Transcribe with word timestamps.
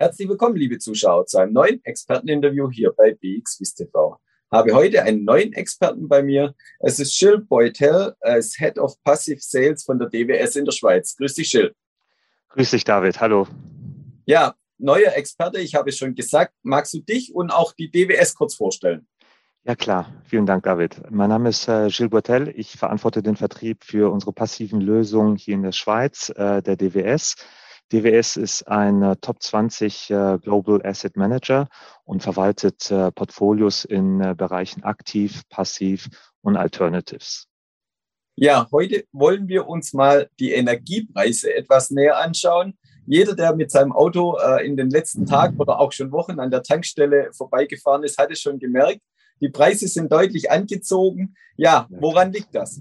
Herzlich 0.00 0.30
willkommen, 0.30 0.56
liebe 0.56 0.78
Zuschauer, 0.78 1.26
zu 1.26 1.36
einem 1.36 1.52
neuen 1.52 1.84
Experteninterview 1.84 2.70
hier 2.70 2.90
bei 2.96 3.12
BXWIS 3.12 3.74
TV. 3.74 4.18
Habe 4.50 4.72
heute 4.72 5.02
einen 5.02 5.26
neuen 5.26 5.52
Experten 5.52 6.08
bei 6.08 6.22
mir. 6.22 6.54
Es 6.78 6.98
ist 6.98 7.18
Gilles 7.18 7.46
Beutel, 7.46 8.14
als 8.22 8.56
Head 8.56 8.78
of 8.78 8.94
Passive 9.02 9.42
Sales 9.42 9.84
von 9.84 9.98
der 9.98 10.08
DWS 10.08 10.56
in 10.56 10.64
der 10.64 10.72
Schweiz. 10.72 11.14
Grüß 11.16 11.34
dich, 11.34 11.50
Gilles. 11.50 11.74
Grüß 12.48 12.70
dich, 12.70 12.84
David. 12.84 13.20
Hallo. 13.20 13.46
Ja, 14.24 14.54
neuer 14.78 15.12
Experte, 15.16 15.60
ich 15.60 15.74
habe 15.74 15.90
es 15.90 15.98
schon 15.98 16.14
gesagt. 16.14 16.54
Magst 16.62 16.94
du 16.94 17.00
dich 17.00 17.34
und 17.34 17.50
auch 17.50 17.74
die 17.74 17.90
DWS 17.90 18.34
kurz 18.34 18.54
vorstellen? 18.54 19.06
Ja 19.64 19.76
klar, 19.76 20.14
vielen 20.24 20.46
Dank, 20.46 20.62
David. 20.62 21.10
Mein 21.10 21.28
Name 21.28 21.50
ist 21.50 21.68
äh, 21.68 21.88
Gilles 21.90 22.08
Boitel. 22.08 22.50
Ich 22.56 22.78
verantworte 22.78 23.22
den 23.22 23.36
Vertrieb 23.36 23.84
für 23.84 24.10
unsere 24.10 24.32
passiven 24.32 24.80
Lösungen 24.80 25.36
hier 25.36 25.56
in 25.56 25.62
der 25.62 25.72
Schweiz, 25.72 26.32
äh, 26.36 26.62
der 26.62 26.76
DWS. 26.76 27.36
DWS 27.92 28.36
ist 28.36 28.68
ein 28.68 29.02
äh, 29.02 29.16
Top 29.16 29.42
20 29.42 30.10
äh, 30.10 30.38
Global 30.40 30.80
Asset 30.84 31.16
Manager 31.16 31.68
und 32.04 32.22
verwaltet 32.22 32.90
äh, 32.90 33.10
Portfolios 33.10 33.84
in 33.84 34.20
äh, 34.20 34.34
Bereichen 34.36 34.84
aktiv, 34.84 35.42
passiv 35.48 36.08
und 36.42 36.56
Alternatives. 36.56 37.46
Ja, 38.36 38.68
heute 38.70 39.04
wollen 39.12 39.48
wir 39.48 39.66
uns 39.66 39.92
mal 39.92 40.30
die 40.38 40.52
Energiepreise 40.52 41.54
etwas 41.54 41.90
näher 41.90 42.18
anschauen. 42.18 42.78
Jeder, 43.06 43.34
der 43.34 43.56
mit 43.56 43.70
seinem 43.70 43.92
Auto 43.92 44.38
äh, 44.38 44.64
in 44.64 44.76
den 44.76 44.88
letzten 44.88 45.26
Tagen 45.26 45.58
oder 45.58 45.80
auch 45.80 45.90
schon 45.90 46.12
Wochen 46.12 46.38
an 46.38 46.50
der 46.50 46.62
Tankstelle 46.62 47.32
vorbeigefahren 47.32 48.04
ist, 48.04 48.18
hat 48.18 48.30
es 48.30 48.40
schon 48.40 48.58
gemerkt. 48.58 49.00
Die 49.40 49.48
Preise 49.48 49.88
sind 49.88 50.12
deutlich 50.12 50.50
angezogen. 50.50 51.34
Ja, 51.56 51.86
woran 51.90 52.32
liegt 52.32 52.54
das? 52.54 52.80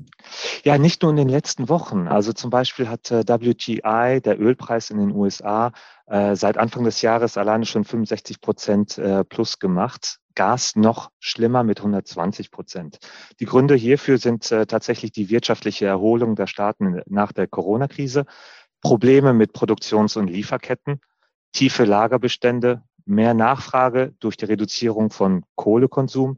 Ja, 0.63 0.77
nicht 0.77 1.01
nur 1.01 1.11
in 1.11 1.17
den 1.17 1.27
letzten 1.27 1.67
Wochen. 1.67 2.07
Also 2.07 2.31
zum 2.31 2.49
Beispiel 2.49 2.87
hat 2.87 3.11
äh, 3.11 3.27
WTI, 3.27 4.21
der 4.21 4.39
Ölpreis 4.39 4.89
in 4.89 4.99
den 4.99 5.11
USA, 5.11 5.73
äh, 6.07 6.35
seit 6.35 6.57
Anfang 6.57 6.85
des 6.85 7.01
Jahres 7.01 7.37
alleine 7.37 7.65
schon 7.65 7.83
65 7.83 8.39
Prozent 8.39 8.97
äh, 8.97 9.25
plus 9.25 9.59
gemacht. 9.59 10.19
Gas 10.35 10.77
noch 10.77 11.11
schlimmer 11.19 11.63
mit 11.63 11.79
120 11.79 12.51
Prozent. 12.51 12.99
Die 13.41 13.45
Gründe 13.45 13.75
hierfür 13.75 14.17
sind 14.17 14.47
tatsächlich 14.47 15.11
die 15.11 15.29
wirtschaftliche 15.29 15.85
Erholung 15.85 16.35
der 16.35 16.47
Staaten 16.47 17.01
nach 17.07 17.33
der 17.33 17.45
Corona-Krise, 17.47 18.25
Probleme 18.81 19.33
mit 19.33 19.51
Produktions- 19.51 20.15
und 20.15 20.29
Lieferketten, 20.29 21.01
tiefe 21.51 21.83
Lagerbestände, 21.83 22.83
mehr 23.03 23.33
Nachfrage 23.33 24.13
durch 24.19 24.37
die 24.37 24.45
Reduzierung 24.45 25.09
von 25.09 25.43
Kohlekonsum 25.55 26.37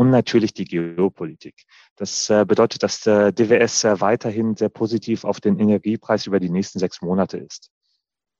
und 0.00 0.08
natürlich 0.08 0.54
die 0.54 0.64
Geopolitik. 0.64 1.64
Das 1.96 2.30
äh, 2.30 2.46
bedeutet, 2.46 2.82
dass 2.82 3.02
der 3.02 3.32
DWS 3.32 3.84
weiterhin 4.00 4.56
sehr 4.56 4.70
positiv 4.70 5.24
auf 5.26 5.42
den 5.42 5.58
Energiepreis 5.58 6.26
über 6.26 6.40
die 6.40 6.48
nächsten 6.48 6.78
sechs 6.78 7.02
Monate 7.02 7.36
ist. 7.36 7.70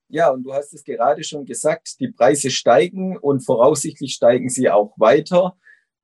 Ja, 0.08 0.30
und 0.30 0.42
du 0.42 0.54
hast 0.54 0.72
es 0.72 0.82
gerade 0.84 1.22
schon 1.22 1.44
gesagt, 1.44 2.00
die 2.00 2.08
Preise 2.08 2.50
steigen 2.50 3.18
und 3.18 3.44
voraussichtlich 3.44 4.14
steigen 4.14 4.48
sie 4.48 4.70
auch 4.70 4.94
weiter. 4.96 5.54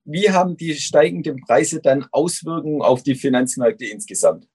Wie 0.04 0.28
haben 0.28 0.58
die 0.58 0.74
steigenden 0.74 1.40
Preise 1.40 1.80
dann 1.80 2.06
Auswirkungen 2.12 2.82
auf 2.82 3.02
die 3.02 3.14
Finanzmärkte 3.14 3.86
insgesamt? 3.86 4.46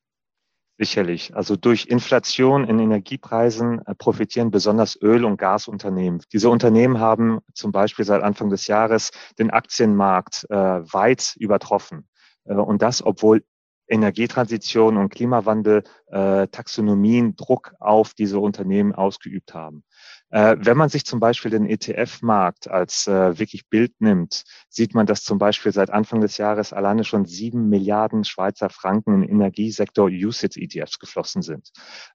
Sicherlich. 0.84 1.36
Also 1.36 1.58
durch 1.58 1.86
Inflation 1.86 2.64
in 2.64 2.80
Energiepreisen 2.80 3.86
äh, 3.86 3.94
profitieren 3.94 4.50
besonders 4.50 5.00
Öl- 5.00 5.26
und 5.26 5.38
Gasunternehmen. 5.38 6.24
Diese 6.34 6.50
Unternehmen 6.50 7.00
haben 7.00 7.38
zum 7.54 7.72
Beispiel 7.72 8.04
seit 8.04 8.24
Anfang 8.24 8.50
des 8.50 8.66
Jahres 8.66 9.12
den 9.38 9.52
Aktienmarkt 9.52 10.48
äh, 10.50 10.56
weit 10.56 11.36
übertroffen. 11.38 12.10
Äh, 12.46 12.56
und 12.56 12.82
das, 12.82 13.06
obwohl 13.06 13.44
Energietransition 13.92 14.98
und 14.98 15.10
Klimawandel 15.10 15.84
äh, 16.08 16.48
Taxonomien 16.48 17.36
Druck 17.36 17.74
auf 17.80 18.14
diese 18.14 18.40
Unternehmen 18.40 18.96
ausgeübt 18.96 19.54
haben. 19.54 19.84
Äh, 20.30 20.56
wenn 20.60 20.78
man 20.78 20.90
sich 20.90 21.06
zum 21.06 21.20
Beispiel 21.20 21.52
den 21.52 21.66
ETF-Markt 21.66 22.70
als 22.70 23.06
äh, 23.08 23.38
wirklich 23.38 23.68
Bild 23.68 24.00
nimmt, 24.00 24.44
sieht 24.70 24.96
man, 24.96 25.06
dass 25.06 25.24
zum 25.24 25.38
Beispiel 25.38 25.74
seit 25.74 25.90
Anfang 25.90 26.22
des 26.22 26.38
Jahres 26.38 26.72
alleine 26.72 27.04
schon 27.04 27.26
sieben 27.26 27.68
Milliarden 27.68 28.24
Schweizer 28.24 28.70
Franken 28.70 29.24
in 29.24 29.30
Energiesektor 29.30 30.08
USIT-ETFs 30.10 31.00
geflossen 31.00 31.42
sind. 31.42 31.72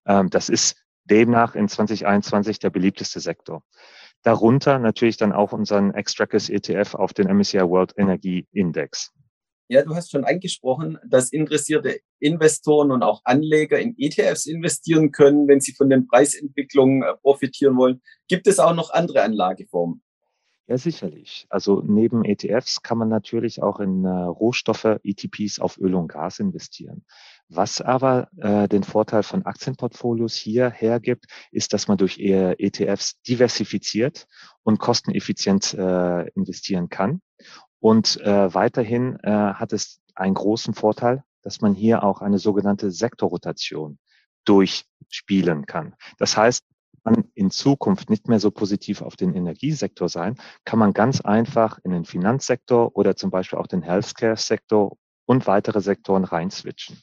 Ähm, 0.06 0.31
das 0.31 0.49
ist 0.49 0.77
demnach 1.05 1.55
in 1.55 1.69
2021 1.69 2.59
der 2.59 2.71
beliebteste 2.71 3.21
Sektor. 3.21 3.62
Darunter 4.22 4.78
natürlich 4.78 5.19
dann 5.19 5.33
auch 5.33 5.53
unseren 5.53 5.93
Extrackers 5.93 6.49
ETF 6.49 6.95
auf 6.95 7.12
den 7.12 7.28
MSCI 7.28 7.61
World 7.61 7.93
Energy 7.97 8.47
Index. 8.53 9.12
Ja, 9.69 9.82
du 9.82 9.97
hast 9.97 10.12
schon 10.12 10.25
angesprochen, 10.25 10.99
dass 11.04 11.32
interessierte 11.32 11.99
Investoren 12.21 12.93
und 12.93 13.03
auch 13.03 13.21
Anleger 13.25 13.78
in 13.81 13.97
ETFs 13.99 14.47
investieren 14.47 15.10
können, 15.10 15.49
wenn 15.49 15.60
sie 15.60 15.72
von 15.72 15.91
den 15.91 16.06
Preisentwicklungen 16.06 17.03
äh, 17.03 17.15
profitieren 17.16 17.77
wollen. 17.77 18.00
Gibt 18.28 18.47
es 18.47 18.60
auch 18.60 18.75
noch 18.75 18.91
andere 18.91 19.22
Anlageformen? 19.22 20.03
Ja, 20.69 20.78
sicherlich. 20.78 21.47
Also 21.49 21.81
neben 21.84 22.25
ETFs 22.25 22.82
kann 22.82 22.99
man 22.99 23.09
natürlich 23.09 23.62
auch 23.62 23.78
in 23.81 24.04
äh, 24.04 24.09
Rohstoffe, 24.09 24.99
ETPs 25.03 25.60
auf 25.60 25.78
Öl 25.78 25.94
und 25.94 26.09
Gas 26.09 26.41
investieren. 26.41 27.04
Was 27.48 27.81
aber 27.81 28.28
äh, 28.38 28.69
den 28.69 28.83
Vorteil 28.83 29.22
von 29.22 29.47
Aktienportfolios 29.47 30.34
hier 30.34 30.71
hergibt, 30.71 31.27
ist, 31.53 31.72
dass 31.72 31.87
man 31.87 31.98
durch 31.98 32.19
ETFs 32.19 33.21
diversifiziert 33.22 34.27
und 34.65 34.81
kosteneffizient 34.81 35.75
äh, 35.75 36.28
investieren 36.31 36.88
kann. 36.88 37.21
Und 37.81 38.21
äh, 38.21 38.55
weiterhin 38.55 39.19
äh, 39.23 39.31
hat 39.31 39.73
es 39.73 40.01
einen 40.15 40.35
großen 40.35 40.75
Vorteil, 40.75 41.25
dass 41.43 41.61
man 41.61 41.75
hier 41.75 42.03
auch 42.03 42.21
eine 42.23 42.39
sogenannte 42.39 42.91
Sektorrotation 42.91 43.99
durchspielen 44.45 45.67
kann. 45.67 45.95
Das 46.19 46.37
heißt, 46.37 46.65
man 47.07 47.25
in 47.35 47.51
Zukunft 47.51 48.11
nicht 48.11 48.29
mehr 48.29 48.41
so 48.41 48.51
positiv 48.51 49.01
auf 49.01 49.17
den 49.17 49.35
Energiesektor 49.35 50.09
sein, 50.09 50.37
kann 50.65 50.79
man 50.79 50.93
ganz 50.93 51.21
einfach 51.21 51.79
in 51.85 51.93
den 51.93 52.05
Finanzsektor 52.05 52.95
oder 52.97 53.17
zum 53.17 53.31
Beispiel 53.31 53.59
auch 53.59 53.69
den 53.69 53.83
Healthcare-Sektor 53.83 54.97
und 55.25 55.47
weitere 55.47 55.81
Sektoren 55.81 56.25
reinswitchen. 56.25 56.99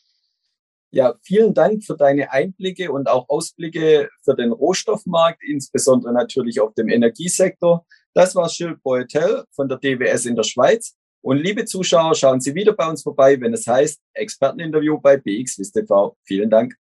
Ja, 0.92 1.16
vielen 1.24 1.56
Dank 1.56 1.84
für 1.84 1.98
deine 1.98 2.32
Einblicke 2.32 2.92
und 2.92 3.10
auch 3.10 3.28
Ausblicke 3.28 4.10
für 4.24 4.36
den 4.36 4.52
Rohstoffmarkt, 4.52 5.42
insbesondere 5.44 6.14
natürlich 6.14 6.60
auf 6.60 6.76
dem 6.76 6.88
Energiesektor. 6.88 7.86
Das 8.13 8.35
war 8.35 8.47
Gilles 8.47 8.78
Boetel 8.84 9.44
von 9.51 9.68
der 9.68 9.78
DWS 9.78 10.25
in 10.25 10.35
der 10.35 10.44
Schweiz. 10.44 10.96
Und 11.22 11.38
liebe 11.38 11.66
Zuschauer, 11.66 12.16
schauen 12.16 12.41
Sie 12.41 12.53
wieder 12.53 12.74
bei 12.74 12.88
uns 12.88 13.01
vorbei, 13.01 13.40
wenn 13.40 13.53
es 13.53 13.66
heißt 13.66 14.01
Experteninterview 14.13 15.00
bei 15.00 15.18
BXWIST 15.18 15.74
TV. 15.74 16.18
Vielen 16.24 16.50
Dank. 16.50 16.75